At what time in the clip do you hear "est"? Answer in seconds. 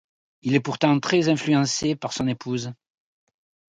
0.55-0.59